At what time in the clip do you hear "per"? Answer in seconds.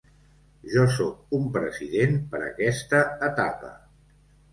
2.31-2.39